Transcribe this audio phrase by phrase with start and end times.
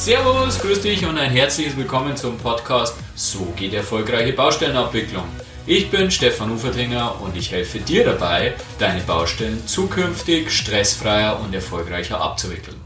[0.00, 5.24] Servus, grüß dich und ein herzliches Willkommen zum Podcast So geht erfolgreiche Baustellenabwicklung.
[5.66, 12.18] Ich bin Stefan Ufertinger und ich helfe dir dabei, deine Baustellen zukünftig stressfreier und erfolgreicher
[12.18, 12.80] abzuwickeln.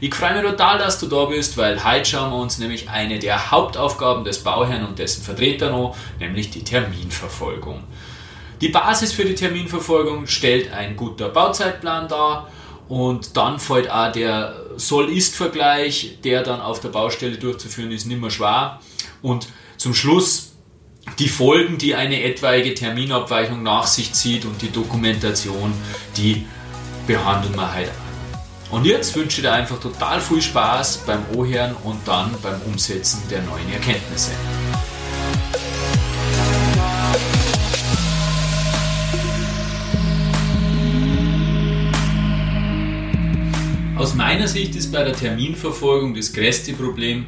[0.00, 3.18] Ich freue mich total, dass du da bist, weil heute schauen wir uns nämlich eine
[3.18, 7.84] der Hauptaufgaben des Bauherrn und dessen Vertreter an, nämlich die Terminverfolgung.
[8.62, 12.48] Die Basis für die Terminverfolgung stellt ein guter Bauzeitplan dar
[12.88, 18.30] und dann fällt auch der Soll-Ist-Vergleich, der dann auf der Baustelle durchzuführen ist, nicht mehr
[18.30, 18.80] schwer.
[19.22, 20.52] Und zum Schluss
[21.18, 25.72] die Folgen, die eine etwaige Terminabweichung nach sich zieht und die Dokumentation,
[26.16, 26.46] die
[27.06, 28.04] behandeln wir heute an.
[28.70, 33.22] Und jetzt wünsche ich dir einfach total viel Spaß beim Ohren und dann beim Umsetzen
[33.30, 34.32] der neuen Erkenntnisse.
[44.04, 47.24] Aus meiner Sicht ist bei der Terminverfolgung das größte Problem,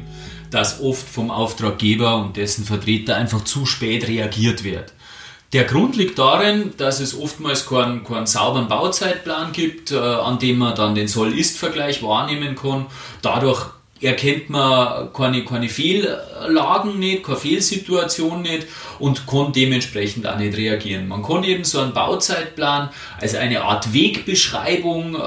[0.51, 4.93] dass oft vom Auftraggeber und dessen Vertreter einfach zu spät reagiert wird.
[5.53, 10.59] Der Grund liegt darin, dass es oftmals keinen, keinen sauberen Bauzeitplan gibt, äh, an dem
[10.59, 12.85] man dann den Soll-Ist-Vergleich wahrnehmen kann.
[13.23, 18.67] Dadurch erkennt man keine, keine Fehllagen nicht, keine Fehlsituation nicht
[18.99, 21.07] und kann dementsprechend auch nicht reagieren.
[21.07, 22.89] Man kann eben so einen Bauzeitplan
[23.19, 25.17] als eine Art Wegbeschreibung äh,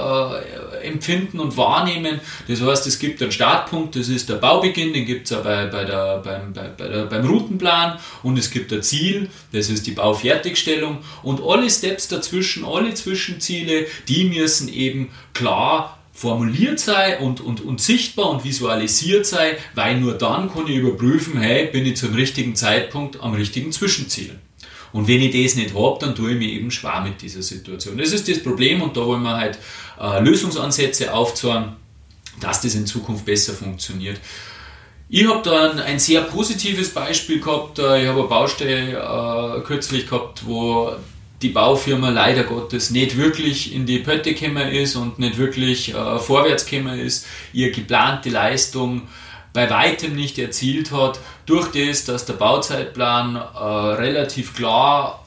[0.83, 2.21] empfinden und wahrnehmen.
[2.49, 5.67] Das heißt, es gibt einen Startpunkt, das ist der Baubeginn, den gibt es auch bei,
[5.67, 9.87] bei der, beim, bei, bei der, beim Routenplan und es gibt ein Ziel, das ist
[9.87, 17.41] die Baufertigstellung und alle Steps dazwischen, alle Zwischenziele, die müssen eben klar formuliert sei und,
[17.41, 21.97] und, und sichtbar und visualisiert sei, weil nur dann kann ich überprüfen, hey, bin ich
[21.97, 24.39] zum richtigen Zeitpunkt am richtigen Zwischenziel.
[24.93, 27.97] Und wenn ich das nicht habe, dann tue ich mir eben schwer mit dieser Situation.
[27.97, 29.59] Das ist das Problem und da wollen wir halt
[30.01, 31.77] äh, Lösungsansätze aufzeigen,
[32.41, 34.19] dass das in Zukunft besser funktioniert.
[35.09, 37.79] Ich habe da ein, ein, sehr positives Beispiel gehabt.
[37.79, 40.93] Äh, ich habe eine Baustelle äh, kürzlich gehabt, wo
[41.43, 46.19] die Baufirma leider Gottes nicht wirklich in die Pötte gekommen ist und nicht wirklich äh,
[46.19, 49.09] vorwärts gekommen ist, ihr geplante Leistung
[49.53, 55.27] bei weitem nicht erzielt hat, durch das, dass der Bauzeitplan äh, relativ klar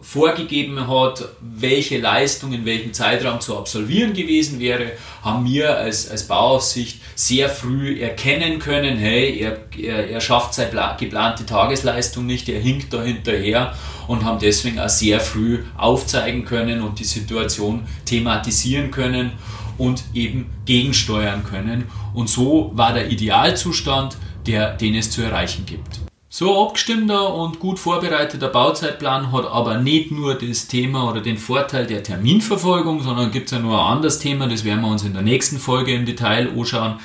[0.00, 4.92] vorgegeben hat, welche Leistung in welchem Zeitraum zu absolvieren gewesen wäre,
[5.22, 10.96] haben wir als, als Bauaufsicht sehr früh erkennen können, hey, er, er, er schafft seine
[10.98, 13.74] geplante Tagesleistung nicht, er hinkt da hinterher
[14.06, 19.32] und haben deswegen auch sehr früh aufzeigen können und die Situation thematisieren können
[19.76, 21.84] und eben gegensteuern können.
[22.14, 24.16] Und so war der Idealzustand,
[24.46, 26.07] der, den es zu erreichen gibt.
[26.38, 31.84] So abgestimmter und gut vorbereiteter Bauzeitplan hat aber nicht nur das Thema oder den Vorteil
[31.84, 35.14] der Terminverfolgung, sondern gibt es ja nur ein anderes Thema, das werden wir uns in
[35.14, 37.00] der nächsten Folge im Detail anschauen.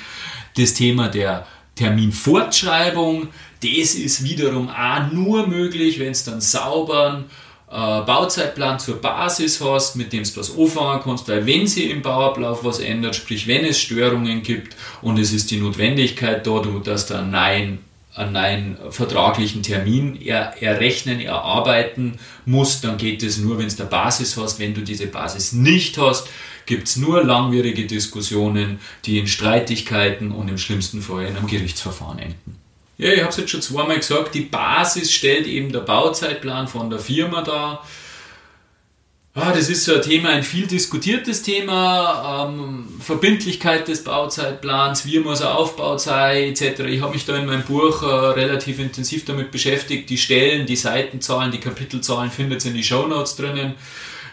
[0.56, 3.26] Das Thema der Terminfortschreibung,
[3.60, 7.24] das ist wiederum auch nur möglich, wenn es dann sauberen
[7.68, 12.02] äh, Bauzeitplan zur Basis hast, mit dem du was anfangen kannst, weil wenn sich im
[12.02, 17.08] Bauablauf was ändert, sprich wenn es Störungen gibt und es ist die Notwendigkeit da, dass
[17.08, 23.68] du einen neuen, einen vertraglichen Termin er, errechnen, erarbeiten musst, dann geht es nur, wenn
[23.68, 24.58] du eine Basis hast.
[24.58, 26.28] Wenn du diese Basis nicht hast,
[26.66, 32.18] gibt es nur langwierige Diskussionen, die in Streitigkeiten und im schlimmsten Fall in einem Gerichtsverfahren
[32.18, 32.58] enden.
[32.96, 36.90] Ja, ich habe es jetzt schon zweimal gesagt, die Basis stellt eben der Bauzeitplan von
[36.90, 37.84] der Firma dar.
[39.36, 45.18] Ah, das ist so ein Thema, ein viel diskutiertes Thema, ähm, Verbindlichkeit des Bauzeitplans, wie
[45.18, 46.82] muss er aufgebaut sein, etc.
[46.82, 50.08] Ich habe mich da in meinem Buch äh, relativ intensiv damit beschäftigt.
[50.08, 53.74] Die Stellen, die Seitenzahlen, die Kapitelzahlen findet ihr in die Shownotes drinnen.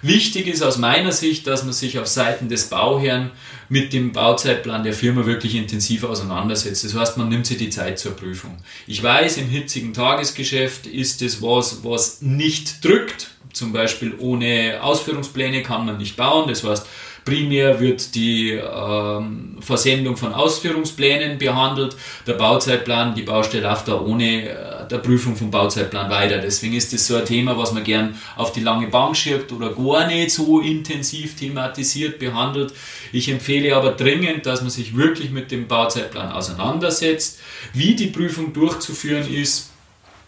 [0.04, 3.32] Wichtig ist aus meiner Sicht, dass man sich auf Seiten des Bauherrn
[3.70, 6.84] mit dem Bauzeitplan der Firma wirklich intensiv auseinandersetzt.
[6.84, 8.58] Das heißt, man nimmt sich die Zeit zur Prüfung.
[8.86, 13.32] Ich weiß, im hitzigen Tagesgeschäft ist es was, was nicht drückt.
[13.54, 16.48] Zum Beispiel ohne Ausführungspläne kann man nicht bauen.
[16.48, 16.88] Das heißt,
[17.24, 21.96] Primär wird die ähm, Versendung von Ausführungsplänen behandelt.
[22.26, 26.40] Der Bauzeitplan, die Baustelle läuft da ohne äh, der Prüfung vom Bauzeitplan weiter.
[26.40, 29.72] Deswegen ist das so ein Thema, was man gern auf die lange Bank schiebt oder
[29.72, 32.74] gar nicht so intensiv thematisiert behandelt.
[33.12, 37.40] Ich empfehle aber dringend, dass man sich wirklich mit dem Bauzeitplan auseinandersetzt,
[37.74, 39.70] wie die Prüfung durchzuführen ist.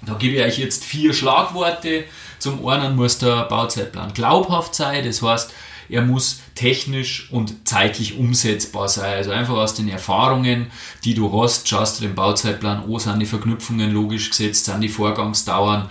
[0.06, 2.04] Da gebe ich euch jetzt vier Schlagworte.
[2.44, 4.14] Zum einen muss der Bauzeitplan.
[4.14, 5.54] Glaubhaft sein, das heißt,
[5.90, 9.16] er muss technisch und zeitlich umsetzbar sein.
[9.16, 10.68] Also einfach aus den Erfahrungen,
[11.04, 14.90] die du hast, schaust du den Bauzeitplan an, sind die Verknüpfungen logisch gesetzt, sind die
[14.90, 15.90] Vorgangsdauern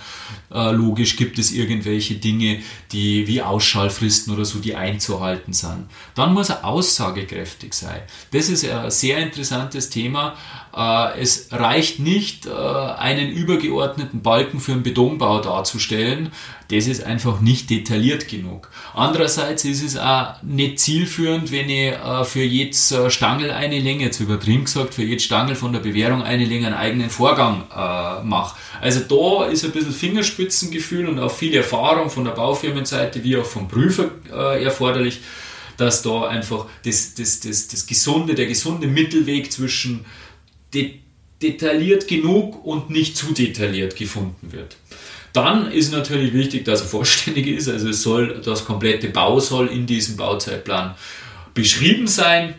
[0.52, 2.60] äh, logisch, gibt es irgendwelche Dinge,
[2.92, 5.86] die wie Ausschallfristen oder so, die einzuhalten sind.
[6.14, 8.02] Dann muss er aussagekräftig sein.
[8.32, 10.36] Das ist ein sehr interessantes Thema.
[10.74, 16.32] Äh, es reicht nicht, äh, einen übergeordneten Balken für einen Betonbau darzustellen.
[16.72, 18.70] Das ist einfach nicht detailliert genug.
[18.94, 24.22] Andererseits ist es auch nicht zielführend, wenn ich äh, für jedes Stangel eine Länge, zu
[24.22, 27.64] übertrieben gesagt, für jedes Stangel von der Bewährung eine Länge einen eigenen Vorgang
[28.24, 28.56] mache.
[28.80, 33.44] Also da ist ein bisschen Fingerspitzengefühl und auch viel Erfahrung von der Baufirmenseite wie auch
[33.44, 35.20] vom Prüfer erforderlich,
[35.76, 40.04] dass da einfach das, das, das, das gesunde, der gesunde Mittelweg zwischen
[40.72, 40.94] de
[41.42, 44.76] detailliert genug und nicht zu detailliert gefunden wird.
[45.32, 49.68] Dann ist natürlich wichtig, dass er vollständig ist, also es soll, das komplette Bau soll
[49.68, 50.94] in diesem Bauzeitplan
[51.54, 52.54] beschrieben sein.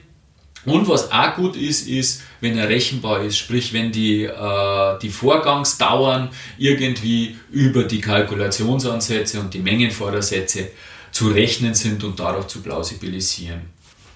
[0.66, 5.10] Und was auch gut ist, ist, wenn er rechenbar ist, sprich wenn die, äh, die
[5.10, 10.70] Vorgangsdauern irgendwie über die Kalkulationsansätze und die Mengenvordersätze
[11.12, 13.74] zu rechnen sind und darauf zu plausibilisieren.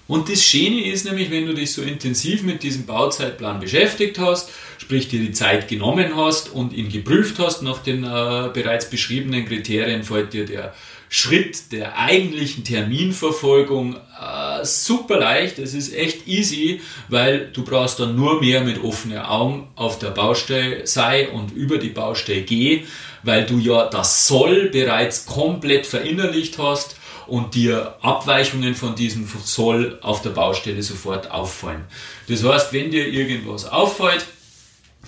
[0.08, 4.50] Und das Schöne ist nämlich, wenn du dich so intensiv mit diesem Bauzeitplan beschäftigt hast,
[4.78, 9.44] sprich dir die Zeit genommen hast und ihn geprüft hast nach den äh, bereits beschriebenen
[9.44, 10.72] Kriterien, fällt dir der
[11.10, 15.58] Schritt der eigentlichen Terminverfolgung äh, super leicht.
[15.58, 20.10] Es ist echt easy, weil du brauchst dann nur mehr mit offenen Augen auf der
[20.10, 22.84] Baustelle sei und über die Baustelle geh,
[23.22, 26.96] weil du ja das Soll bereits komplett verinnerlicht hast
[27.26, 31.84] und dir Abweichungen von diesem Soll auf der Baustelle sofort auffallen.
[32.28, 34.26] Das heißt, wenn dir irgendwas auffällt,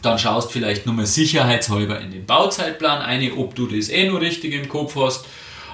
[0.03, 4.21] dann schaust vielleicht nur mal sicherheitshalber in den Bauzeitplan ein, ob du das eh nur
[4.21, 5.25] richtig im Kopf hast,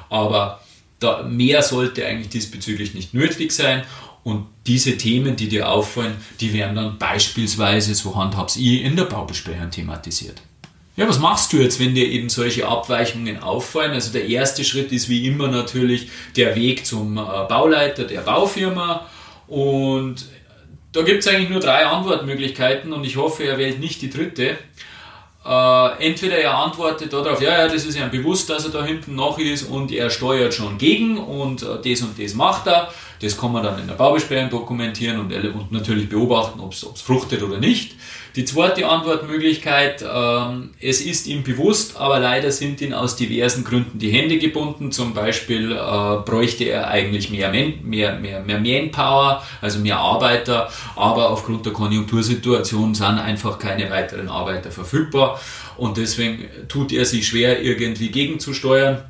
[0.08, 0.60] aber
[0.98, 3.84] da mehr sollte eigentlich diesbezüglich nicht nötig sein
[4.24, 9.04] und diese Themen, die dir auffallen, die werden dann beispielsweise, so handhab's ich, in der
[9.04, 10.42] Baubesprechung thematisiert.
[10.96, 13.92] Ja, was machst du jetzt, wenn dir eben solche Abweichungen auffallen?
[13.92, 19.06] Also der erste Schritt ist wie immer natürlich der Weg zum äh, Bauleiter der Baufirma
[19.46, 20.24] und
[20.96, 24.56] da gibt es eigentlich nur drei Antwortmöglichkeiten und ich hoffe, er wählt nicht die dritte.
[25.44, 29.14] Äh, entweder er antwortet darauf, ja, ja, das ist ihm bewusst, dass er da hinten
[29.14, 32.90] noch ist und er steuert schon gegen und äh, das und das macht er.
[33.20, 37.42] Das kann man dann in der Baubesprechung dokumentieren und, und natürlich beobachten, ob es fruchtet
[37.42, 37.94] oder nicht.
[38.36, 43.98] Die zweite Antwortmöglichkeit, ähm, es ist ihm bewusst, aber leider sind ihm aus diversen Gründen
[43.98, 44.92] die Hände gebunden.
[44.92, 50.68] Zum Beispiel äh, bräuchte er eigentlich mehr, Man, mehr, mehr, mehr Manpower, also mehr Arbeiter,
[50.96, 55.40] aber aufgrund der Konjunktursituation sind einfach keine weiteren Arbeiter verfügbar
[55.78, 59.02] und deswegen tut er sich schwer, irgendwie gegenzusteuern.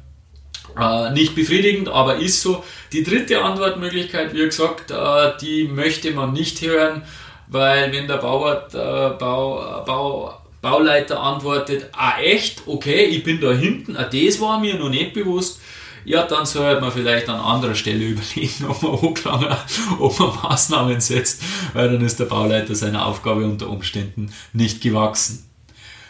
[0.78, 2.64] Äh, nicht befriedigend, aber ist so.
[2.92, 7.02] Die dritte Antwortmöglichkeit, wie gesagt, äh, die möchte man nicht hören
[7.48, 13.52] weil wenn der Bauart, äh, Bau, Bau, Bauleiter antwortet, ah echt, okay, ich bin da
[13.52, 15.60] hinten, ah, das war mir noch nicht bewusst,
[16.04, 19.56] ja, dann sollte man vielleicht an anderer Stelle überlegen, ob man hochlangen,
[19.98, 21.42] ob man Maßnahmen setzt,
[21.72, 25.45] weil dann ist der Bauleiter seiner Aufgabe unter Umständen nicht gewachsen.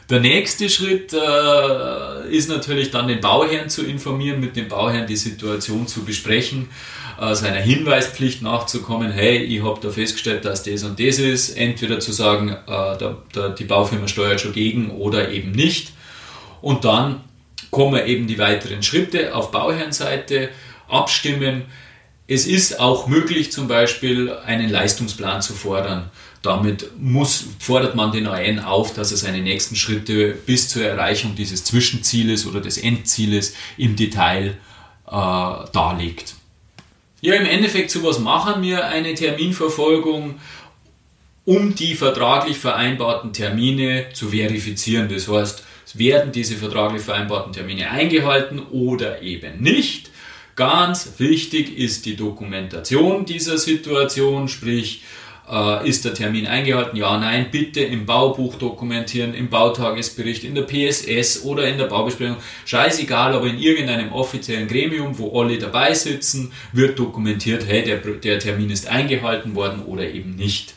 [0.09, 5.17] Der nächste Schritt äh, ist natürlich dann den Bauherrn zu informieren, mit dem Bauherrn die
[5.17, 6.69] Situation zu besprechen
[7.21, 11.99] äh, seiner Hinweispflicht nachzukommen, hey, ich habe da festgestellt, dass das und das ist, entweder
[11.99, 15.93] zu sagen, äh, der, der, die Baufirma steuert schon gegen oder eben nicht.
[16.61, 17.23] Und dann
[17.71, 20.51] kommen eben die weiteren Schritte auf Bauherrenseite,
[20.89, 21.63] abstimmen.
[22.29, 26.11] Es ist auch möglich, zum Beispiel einen Leistungsplan zu fordern.
[26.47, 31.35] Damit muss, fordert man den AN auf, dass er seine nächsten Schritte bis zur Erreichung
[31.35, 34.57] dieses Zwischenzieles oder des Endzieles im Detail
[35.09, 36.37] äh, darlegt.
[37.21, 40.37] Ja, im Endeffekt, zu was machen wir eine Terminverfolgung,
[41.45, 45.09] um die vertraglich vereinbarten Termine zu verifizieren.
[45.09, 50.11] Das heißt, werden diese vertraglich vereinbarten Termine eingehalten oder eben nicht.
[50.55, 55.03] Ganz wichtig ist die Dokumentation dieser Situation, sprich
[55.51, 56.97] äh, ist der Termin eingehalten?
[56.97, 62.37] Ja, nein, bitte im Baubuch dokumentieren, im Bautagesbericht, in der PSS oder in der Baubesprechung.
[62.65, 68.39] Scheißegal, aber in irgendeinem offiziellen Gremium, wo alle dabei sitzen, wird dokumentiert, hey, der, der
[68.39, 70.75] Termin ist eingehalten worden oder eben nicht.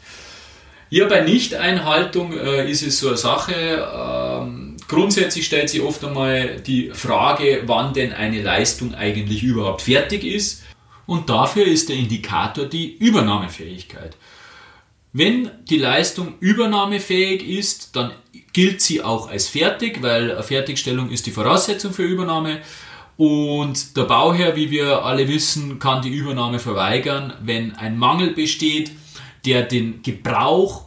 [0.91, 3.53] Ja, bei Nichteinhaltung äh, ist es so eine Sache.
[3.53, 10.23] Ähm, grundsätzlich stellt sich oft einmal die Frage, wann denn eine Leistung eigentlich überhaupt fertig
[10.23, 10.63] ist.
[11.05, 14.15] Und dafür ist der Indikator die Übernahmefähigkeit.
[15.11, 18.11] Wenn die Leistung übernahmefähig ist, dann
[18.53, 22.59] gilt sie auch als fertig, weil Fertigstellung ist die Voraussetzung für Übernahme.
[23.17, 28.91] Und der Bauherr, wie wir alle wissen, kann die Übernahme verweigern, wenn ein Mangel besteht,
[29.45, 30.83] der den Gebrauch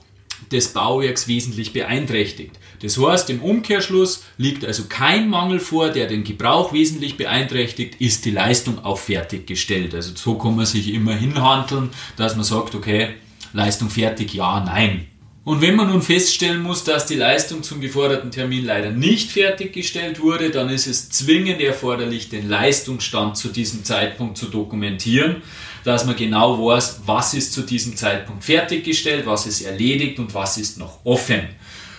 [0.50, 2.58] des Bauwerks wesentlich beeinträchtigt.
[2.80, 8.24] Das heißt, im Umkehrschluss liegt also kein Mangel vor, der den Gebrauch wesentlich beeinträchtigt, ist
[8.24, 9.94] die Leistung auch fertiggestellt.
[9.94, 13.14] Also so kann man sich immer hinhandeln, dass man sagt, okay,
[13.52, 15.06] Leistung fertig, ja, nein.
[15.44, 20.20] Und wenn man nun feststellen muss, dass die Leistung zum geforderten Termin leider nicht fertiggestellt
[20.20, 25.42] wurde, dann ist es zwingend erforderlich, den Leistungsstand zu diesem Zeitpunkt zu dokumentieren,
[25.82, 30.58] dass man genau weiß, was ist zu diesem Zeitpunkt fertiggestellt, was ist erledigt und was
[30.58, 31.40] ist noch offen.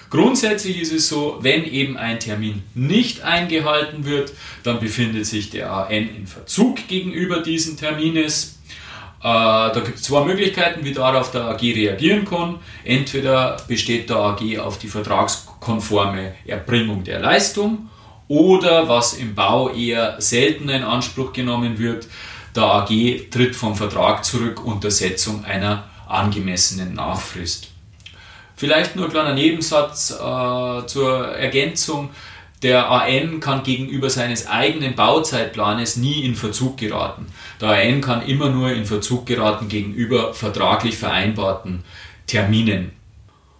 [0.09, 4.31] Grundsätzlich ist es so, wenn eben ein Termin nicht eingehalten wird,
[4.61, 8.59] dann befindet sich der AN in Verzug gegenüber diesen Termines.
[9.23, 12.59] Äh, da gibt es zwei Möglichkeiten, wie darauf der AG reagieren kann.
[12.83, 17.89] Entweder besteht der AG auf die vertragskonforme Erbringung der Leistung
[18.27, 22.07] oder was im Bau eher selten in Anspruch genommen wird,
[22.53, 22.89] der AG
[23.31, 27.69] tritt vom Vertrag zurück unter Setzung einer angemessenen Nachfrist.
[28.57, 32.09] Vielleicht nur ein kleiner Nebensatz äh, zur Ergänzung.
[32.63, 37.25] Der AN kann gegenüber seines eigenen Bauzeitplanes nie in Verzug geraten.
[37.59, 41.83] Der AN kann immer nur in Verzug geraten gegenüber vertraglich vereinbarten
[42.25, 42.91] Terminen.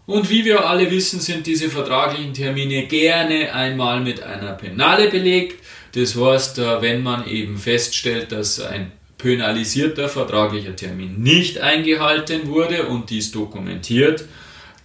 [0.05, 5.63] Und wie wir alle wissen, sind diese vertraglichen Termine gerne einmal mit einer Penale belegt.
[5.95, 12.87] Das heißt, äh, wenn man eben feststellt, dass ein penalisierter vertraglicher Termin nicht eingehalten wurde
[12.87, 14.25] und dies dokumentiert,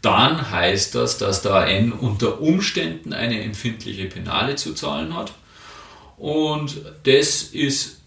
[0.02, 5.32] dann heißt das, dass der AN unter Umständen eine empfindliche Penale zu zahlen hat.
[6.16, 8.00] Und das ist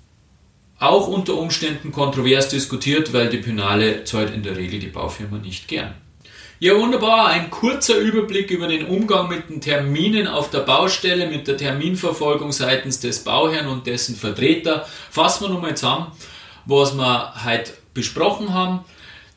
[0.80, 5.68] auch unter Umständen kontrovers diskutiert, weil die Penale zahlt in der Regel die Baufirma nicht
[5.68, 5.94] gern.
[6.60, 7.28] Ja, wunderbar.
[7.28, 12.52] Ein kurzer Überblick über den Umgang mit den Terminen auf der Baustelle, mit der Terminverfolgung
[12.52, 14.86] seitens des Bauherrn und dessen Vertreter.
[15.10, 16.12] Fassen wir nochmal zusammen,
[16.66, 18.82] was wir heute besprochen haben.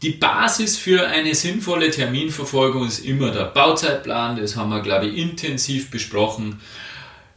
[0.04, 4.36] Die Basis für eine sinnvolle Terminverfolgung ist immer der Bauzeitplan.
[4.36, 6.60] Das haben wir, glaube ich, intensiv besprochen.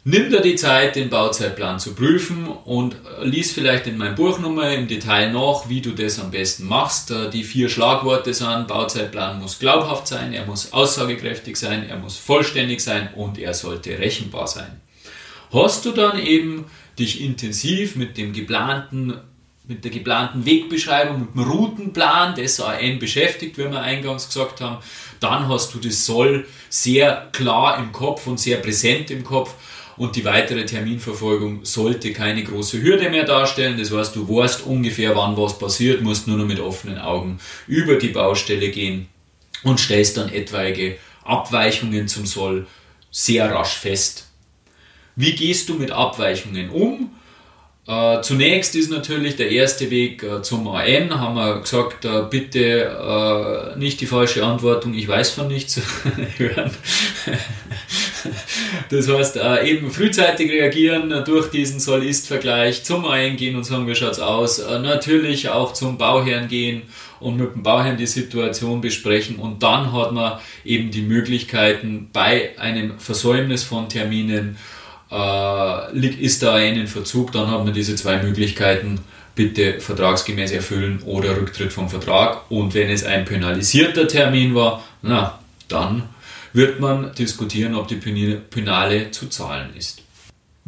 [0.04, 4.74] Nimm dir die Zeit, den Bauzeitplan zu prüfen und lies vielleicht in meinem Buch nochmal
[4.74, 7.14] im Detail nach, wie du das am besten machst.
[7.32, 12.82] Die vier Schlagworte sind, Bauzeitplan muss glaubhaft sein, er muss aussagekräftig sein, er muss vollständig
[12.82, 14.82] sein und er sollte rechenbar sein.
[15.54, 16.66] Hast du dann eben
[17.00, 19.14] dich intensiv mit dem geplanten
[19.68, 24.78] mit der geplanten Wegbeschreibung, mit dem Routenplan des AN beschäftigt, wie wir eingangs gesagt haben,
[25.20, 29.54] dann hast du das Soll sehr klar im Kopf und sehr präsent im Kopf
[29.98, 33.78] und die weitere Terminverfolgung sollte keine große Hürde mehr darstellen.
[33.78, 37.96] Das heißt, du weißt ungefähr, wann was passiert, musst nur noch mit offenen Augen über
[37.96, 39.08] die Baustelle gehen
[39.64, 42.68] und stellst dann etwaige Abweichungen zum Soll
[43.12, 44.28] sehr rasch fest.
[45.16, 47.12] Wie gehst du mit Abweichungen um?
[47.88, 52.84] Äh, zunächst ist natürlich der erste Weg äh, zum AN, haben wir gesagt, äh, bitte
[52.84, 55.80] äh, nicht die falsche Antwortung, ich weiß von nichts
[56.38, 56.70] hören.
[58.90, 63.96] das heißt, äh, eben frühzeitig reagieren durch diesen Soll-Ist-Vergleich zum AN gehen und sagen, wie
[63.96, 64.60] schaut's aus.
[64.60, 66.82] Äh, natürlich auch zum Bauherrn gehen
[67.22, 72.60] und mit dem Bauherrn die Situation besprechen und dann hat man eben die Möglichkeiten bei
[72.60, 74.58] einem Versäumnis von Terminen
[75.12, 79.00] äh, ist da ein Verzug, dann hat man diese zwei Möglichkeiten,
[79.36, 82.50] bitte vertragsgemäß erfüllen oder Rücktritt vom Vertrag.
[82.50, 86.04] Und wenn es ein penalisierter Termin war, na, dann
[86.54, 87.98] wird man diskutieren, ob die
[88.50, 90.02] Penale zu zahlen ist.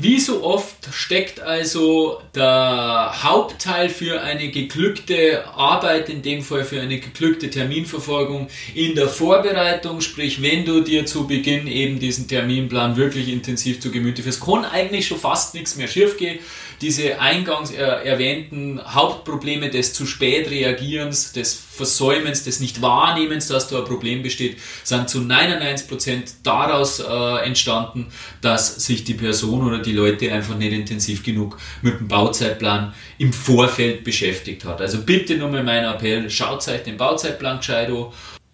[0.02, 6.80] Wie so oft steckt also der Hauptteil für eine geglückte Arbeit, in dem Fall für
[6.80, 10.00] eine geglückte Terminverfolgung, in der Vorbereitung.
[10.00, 14.64] Sprich, wenn du dir zu Beginn eben diesen Terminplan wirklich intensiv zu Gemüte führst, kann
[14.64, 16.40] eigentlich schon fast nichts mehr schief gehen
[16.82, 23.86] diese eingangs erwähnten Hauptprobleme des zu spät Reagierens, des Versäumens, des Nicht-Wahrnehmens, dass da ein
[23.86, 28.08] Problem besteht, sind zu 99% daraus äh, entstanden,
[28.42, 33.32] dass sich die Person oder die Leute einfach nicht intensiv genug mit dem Bauzeitplan im
[33.32, 34.82] Vorfeld beschäftigt hat.
[34.82, 38.08] Also bitte nochmal mein Appell, schaut euch den Bauzeitplan gescheit an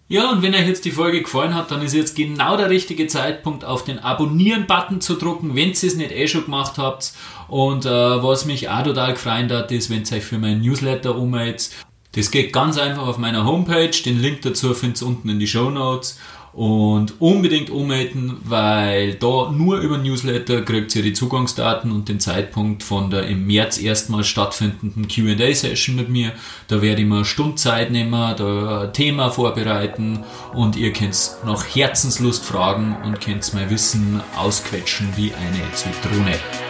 [0.08, 3.08] ja, und wenn euch jetzt die Folge gefallen hat, dann ist jetzt genau der richtige
[3.08, 7.12] Zeitpunkt, auf den Abonnieren-Button zu drücken, wenn ihr es nicht eh schon gemacht habt.
[7.48, 11.16] Und äh, was mich auch total gefreut hat, ist, wenn ihr euch für meinen Newsletter
[11.16, 11.70] ummeldet.
[12.12, 13.90] Das geht ganz einfach auf meiner Homepage.
[14.04, 16.18] Den Link dazu findet ihr unten in die Show Notes
[16.56, 22.82] und unbedingt ummelden, weil da nur über Newsletter kriegt ihr die Zugangsdaten und den Zeitpunkt
[22.82, 26.32] von der im März erstmals stattfindenden Q&A-Session mit mir.
[26.68, 32.42] Da werde ich mir Stundzeit nehmen, da ein Thema vorbereiten und ihr könnt nach Herzenslust
[32.42, 36.65] fragen und könnt mein Wissen ausquetschen wie eine Zitrone.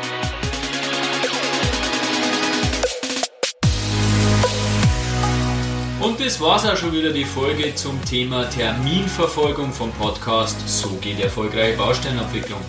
[6.26, 11.76] Das war's auch schon wieder die Folge zum Thema Terminverfolgung vom Podcast So geht erfolgreiche
[11.76, 12.60] Bausteinabwicklung.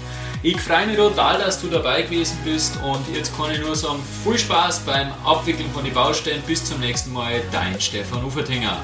[0.44, 3.98] Ich freue mich total, dass du dabei gewesen bist und jetzt kann ich nur sagen,
[4.24, 6.44] viel Spaß beim Abwickeln von den Baustellen.
[6.46, 8.78] Bis zum nächsten Mal, dein Stefan Ufertinger.